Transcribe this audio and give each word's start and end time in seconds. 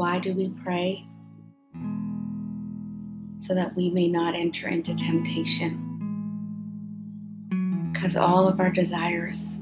Why 0.00 0.18
do 0.18 0.32
we 0.32 0.48
pray? 0.64 1.04
So 3.36 3.54
that 3.54 3.76
we 3.76 3.90
may 3.90 4.08
not 4.08 4.34
enter 4.34 4.66
into 4.66 4.94
temptation. 4.94 5.76
Because 7.92 8.16
all 8.16 8.48
of 8.48 8.60
our 8.60 8.70
desires, 8.70 9.58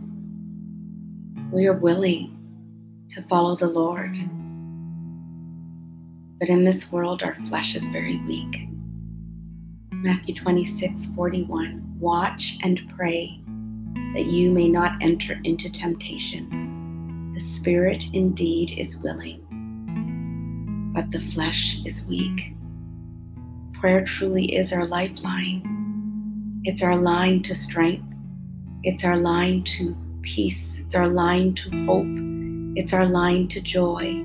we 1.51 1.67
are 1.67 1.77
willing 1.77 2.39
to 3.09 3.23
follow 3.23 3.57
the 3.57 3.67
Lord. 3.67 4.17
But 6.39 6.49
in 6.49 6.65
this 6.65 6.93
world, 6.93 7.25
our 7.25 7.35
flesh 7.35 7.75
is 7.75 7.89
very 7.89 8.19
weak. 8.19 8.69
Matthew 9.91 10.37
26 10.37 11.15
41 11.17 11.97
Watch 11.99 12.59
and 12.63 12.81
pray 12.97 13.41
that 14.15 14.27
you 14.27 14.53
may 14.53 14.69
not 14.69 15.03
enter 15.03 15.41
into 15.43 15.69
temptation. 15.69 17.33
The 17.35 17.41
spirit 17.41 18.05
indeed 18.13 18.79
is 18.79 18.99
willing, 18.99 19.48
but 20.99 21.13
the 21.13 21.21
flesh 21.21 21.81
is 21.87 22.05
weak. 22.07 22.57
Prayer 23.75 24.05
truly 24.05 24.57
is 24.57 24.73
our 24.73 24.85
lifeline. 24.85 25.63
It's 26.65 26.83
our 26.83 26.97
line 26.97 27.41
to 27.43 27.55
strength. 27.55 28.03
It's 28.83 29.05
our 29.05 29.17
line 29.17 29.63
to 29.79 29.97
peace. 30.23 30.81
It's 30.81 30.97
our 30.97 31.07
line 31.07 31.55
to 31.55 31.71
hope. 31.87 32.77
It's 32.77 32.93
our 32.93 33.07
line 33.07 33.47
to 33.47 33.61
joy. 33.61 34.25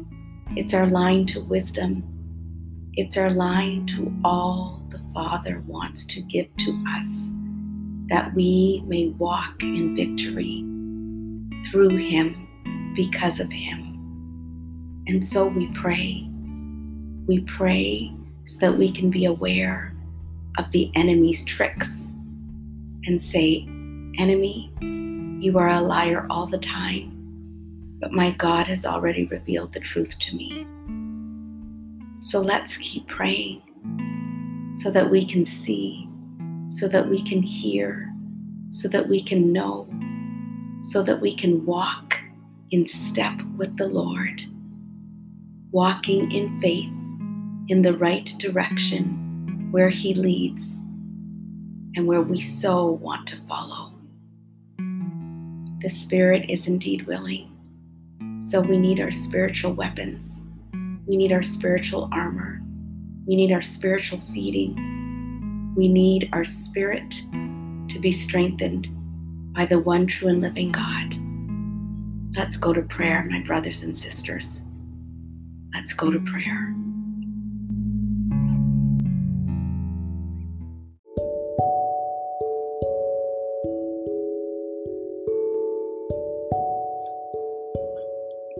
It's 0.55 0.73
our 0.73 0.87
line 0.87 1.27
to 1.27 1.41
wisdom. 1.41 2.03
It's 2.93 3.17
our 3.17 3.29
line 3.29 3.85
to 3.93 4.11
all 4.23 4.81
the 4.89 4.97
Father 5.13 5.63
wants 5.67 6.07
to 6.07 6.21
give 6.21 6.47
to 6.57 6.83
us 6.87 7.35
that 8.07 8.33
we 8.33 8.83
may 8.87 9.09
walk 9.19 9.61
in 9.61 9.95
victory 9.95 10.65
through 11.69 11.97
Him 11.97 12.47
because 12.95 13.39
of 13.39 13.51
Him. 13.51 15.03
And 15.05 15.23
so 15.23 15.45
we 15.45 15.67
pray. 15.75 16.32
We 17.25 17.39
pray 17.41 18.13
so 18.45 18.59
that 18.59 18.77
we 18.77 18.91
can 18.91 19.09
be 19.09 19.25
aware 19.25 19.95
of 20.57 20.69
the 20.71 20.91
enemy's 20.95 21.45
tricks 21.45 22.11
and 23.05 23.21
say, 23.21 23.67
Enemy, 24.17 24.71
you 25.41 25.57
are 25.57 25.69
a 25.69 25.81
liar 25.81 26.27
all 26.29 26.45
the 26.45 26.57
time, 26.57 27.97
but 27.99 28.11
my 28.11 28.31
God 28.31 28.67
has 28.67 28.85
already 28.85 29.25
revealed 29.25 29.73
the 29.73 29.79
truth 29.79 30.19
to 30.19 30.35
me. 30.35 30.67
So 32.21 32.41
let's 32.41 32.77
keep 32.77 33.07
praying 33.07 33.61
so 34.73 34.91
that 34.91 35.09
we 35.09 35.25
can 35.25 35.45
see, 35.45 36.07
so 36.67 36.87
that 36.87 37.07
we 37.07 37.21
can 37.21 37.41
hear, 37.41 38.13
so 38.69 38.87
that 38.89 39.07
we 39.07 39.21
can 39.23 39.51
know, 39.51 39.87
so 40.81 41.01
that 41.03 41.21
we 41.21 41.33
can 41.33 41.65
walk 41.65 42.19
in 42.71 42.85
step 42.85 43.41
with 43.57 43.77
the 43.77 43.87
Lord, 43.87 44.43
walking 45.71 46.31
in 46.31 46.59
faith 46.59 46.91
in 47.69 47.81
the 47.81 47.97
right 47.97 48.33
direction 48.39 49.69
where 49.71 49.89
He 49.89 50.13
leads 50.13 50.79
and 51.95 52.07
where 52.07 52.21
we 52.21 52.39
so 52.39 52.87
want 52.87 53.27
to 53.27 53.37
follow. 53.45 53.93
The 55.79 55.89
Spirit 55.89 56.49
is 56.49 56.67
indeed 56.67 57.07
willing, 57.07 57.51
so 58.39 58.61
we 58.61 58.77
need 58.77 58.99
our 58.99 59.11
spiritual 59.11 59.73
weapons. 59.73 60.43
We 61.05 61.17
need 61.17 61.31
our 61.31 61.43
spiritual 61.43 62.09
armor. 62.11 62.61
We 63.25 63.35
need 63.35 63.51
our 63.51 63.61
spiritual 63.61 64.19
feeding. 64.19 65.73
We 65.75 65.87
need 65.87 66.29
our 66.33 66.43
spirit 66.43 67.11
to 67.89 67.99
be 67.99 68.11
strengthened 68.11 68.87
by 69.53 69.65
the 69.65 69.79
one 69.79 70.07
true 70.07 70.29
and 70.29 70.41
living 70.41 70.71
God. 70.71 71.15
Let's 72.35 72.57
go 72.57 72.73
to 72.73 72.81
prayer, 72.81 73.25
my 73.29 73.41
brothers 73.43 73.83
and 73.83 73.95
sisters. 73.95 74.63
Let's 75.73 75.93
go 75.93 76.11
to 76.11 76.19
prayer. 76.19 76.73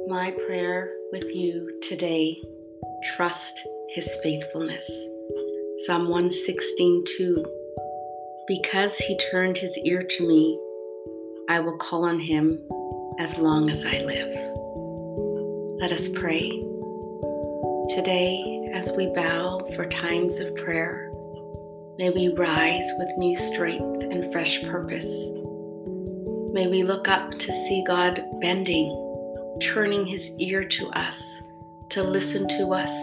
My 0.07 0.31
prayer 0.47 0.93
with 1.13 1.33
you 1.33 1.79
today 1.81 2.37
trust 3.15 3.65
his 3.89 4.17
faithfulness. 4.21 4.85
Psalm 5.85 6.09
116 6.09 7.03
2. 7.17 7.45
Because 8.47 8.97
he 8.97 9.17
turned 9.31 9.57
his 9.57 9.77
ear 9.85 10.03
to 10.03 10.27
me, 10.27 10.59
I 11.49 11.61
will 11.61 11.77
call 11.77 12.03
on 12.03 12.19
him 12.19 12.59
as 13.17 13.37
long 13.37 13.69
as 13.69 13.85
I 13.85 14.03
live. 14.03 14.27
Let 15.79 15.93
us 15.93 16.09
pray. 16.09 16.49
Today, 17.95 18.69
as 18.73 18.93
we 18.97 19.07
bow 19.07 19.65
for 19.73 19.85
times 19.85 20.39
of 20.39 20.53
prayer, 20.57 21.11
may 21.97 22.09
we 22.09 22.27
rise 22.33 22.91
with 22.97 23.17
new 23.17 23.37
strength 23.37 24.03
and 24.03 24.33
fresh 24.33 24.63
purpose. 24.63 25.29
May 26.51 26.67
we 26.67 26.83
look 26.83 27.07
up 27.07 27.31
to 27.31 27.51
see 27.53 27.83
God 27.87 28.21
bending 28.41 29.02
turning 29.61 30.05
his 30.05 30.31
ear 30.37 30.63
to 30.63 30.87
us, 30.89 31.43
to 31.89 32.03
listen 32.03 32.47
to 32.47 32.73
us, 32.73 32.93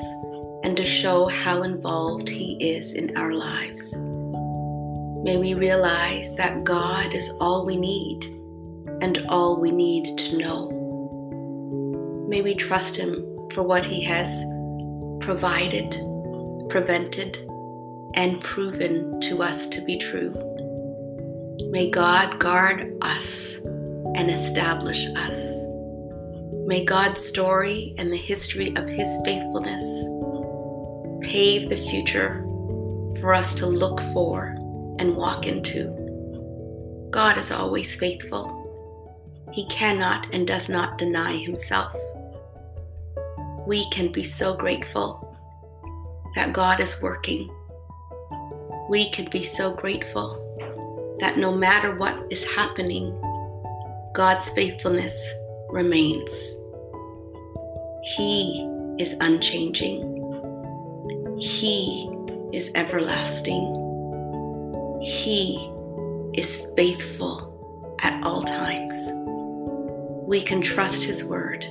and 0.62 0.76
to 0.76 0.84
show 0.84 1.26
how 1.26 1.62
involved 1.62 2.28
he 2.28 2.56
is 2.76 2.92
in 2.92 3.16
our 3.16 3.32
lives. 3.32 3.98
May 5.22 5.36
we 5.36 5.54
realize 5.54 6.34
that 6.36 6.64
God 6.64 7.14
is 7.14 7.30
all 7.40 7.64
we 7.66 7.76
need 7.76 8.24
and 9.02 9.24
all 9.28 9.60
we 9.60 9.70
need 9.70 10.18
to 10.18 10.38
know. 10.38 10.70
May 12.28 12.42
we 12.42 12.54
trust 12.54 12.96
him 12.96 13.48
for 13.50 13.62
what 13.62 13.84
he 13.84 14.00
has 14.02 14.44
provided, 15.20 15.90
prevented, 16.68 17.36
and 18.14 18.40
proven 18.40 19.20
to 19.20 19.42
us 19.42 19.68
to 19.68 19.84
be 19.84 19.96
true. 19.98 20.34
May 21.70 21.90
God 21.90 22.38
guard 22.38 22.96
us 23.02 23.60
and 24.16 24.30
establish 24.30 25.06
us. 25.16 25.69
May 26.70 26.84
God's 26.84 27.20
story 27.20 27.96
and 27.98 28.12
the 28.12 28.16
history 28.16 28.76
of 28.76 28.88
His 28.88 29.18
faithfulness 29.24 29.82
pave 31.20 31.68
the 31.68 31.84
future 31.90 32.44
for 33.20 33.34
us 33.34 33.54
to 33.54 33.66
look 33.66 34.00
for 34.12 34.54
and 35.00 35.16
walk 35.16 35.48
into. 35.48 35.90
God 37.10 37.36
is 37.38 37.50
always 37.50 37.96
faithful. 37.96 38.46
He 39.52 39.66
cannot 39.66 40.32
and 40.32 40.46
does 40.46 40.68
not 40.68 40.96
deny 40.96 41.36
Himself. 41.38 41.92
We 43.66 43.90
can 43.90 44.12
be 44.12 44.22
so 44.22 44.54
grateful 44.54 45.26
that 46.36 46.52
God 46.52 46.78
is 46.78 47.02
working. 47.02 47.50
We 48.88 49.10
can 49.10 49.28
be 49.28 49.42
so 49.42 49.74
grateful 49.74 51.16
that 51.18 51.36
no 51.36 51.52
matter 51.52 51.96
what 51.96 52.30
is 52.30 52.44
happening, 52.54 53.10
God's 54.14 54.50
faithfulness 54.50 55.34
remains. 55.68 56.59
He 58.02 58.66
is 58.98 59.14
unchanging. 59.20 60.06
He 61.38 62.10
is 62.52 62.70
everlasting. 62.74 63.76
He 65.02 65.70
is 66.34 66.66
faithful 66.76 67.96
at 68.02 68.22
all 68.24 68.42
times. 68.42 68.94
We 70.26 70.40
can 70.40 70.62
trust 70.62 71.04
His 71.04 71.26
word. 71.26 71.66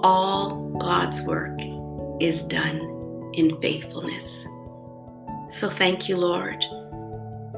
All 0.00 0.70
God's 0.78 1.24
work 1.26 1.60
is 2.20 2.42
done 2.42 3.30
in 3.34 3.60
faithfulness. 3.60 4.46
So 5.48 5.68
thank 5.68 6.08
you, 6.08 6.16
Lord, 6.16 6.64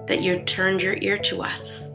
that 0.06 0.22
you 0.22 0.40
turned 0.40 0.82
your 0.82 0.98
ear 1.00 1.16
to 1.18 1.42
us. 1.42 1.90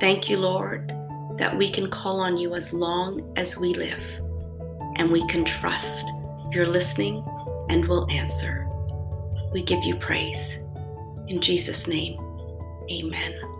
Thank 0.00 0.30
you, 0.30 0.38
Lord, 0.38 0.90
that 1.36 1.56
we 1.56 1.68
can 1.68 1.90
call 1.90 2.20
on 2.20 2.38
you 2.38 2.54
as 2.54 2.72
long 2.72 3.32
as 3.36 3.58
we 3.58 3.74
live 3.74 4.20
and 4.96 5.10
we 5.10 5.26
can 5.26 5.44
trust 5.44 6.10
you're 6.50 6.66
listening 6.66 7.24
and 7.68 7.86
will 7.88 8.06
answer. 8.10 8.68
We 9.52 9.62
give 9.62 9.82
you 9.84 9.96
praise. 9.96 10.62
In 11.28 11.40
Jesus' 11.40 11.88
name, 11.88 12.18
amen. 12.90 13.53